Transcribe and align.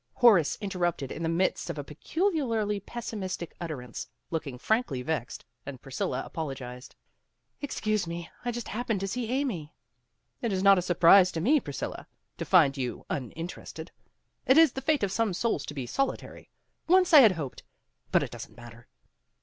Horace 0.13 0.57
interrupted 0.59 1.11
in 1.11 1.21
the 1.21 1.29
midst 1.29 1.69
of 1.69 1.77
a 1.77 1.83
peculiarly 1.83 2.79
pessimistic 2.79 3.53
utterance, 3.61 4.09
looked 4.31 4.47
frankly 4.59 5.03
vexed, 5.03 5.45
and 5.63 5.79
Priscilla 5.79 6.23
apologized." 6.25 6.95
Excuse 7.61 8.07
me, 8.07 8.27
I 8.43 8.49
just 8.49 8.69
happened 8.69 8.99
to 9.01 9.07
see 9.07 9.29
Amy." 9.29 9.75
"It 10.41 10.51
is 10.51 10.63
not 10.63 10.79
a 10.79 10.81
surprise 10.81 11.31
to 11.33 11.39
me, 11.39 11.59
Priscilla, 11.59 12.07
to 12.39 12.45
find 12.45 12.75
you 12.77 13.05
uninterested. 13.11 13.91
It 14.47 14.57
is 14.57 14.71
the 14.71 14.81
fate 14.81 15.03
of 15.03 15.11
some 15.11 15.35
souls 15.35 15.67
to 15.67 15.75
be 15.75 15.85
solitary. 15.85 16.49
Once 16.87 17.13
I 17.13 17.19
had 17.19 17.33
hoped 17.33 17.61
but 18.11 18.23
it 18.23 18.31
doesn't 18.31 18.57
matter." 18.57 18.87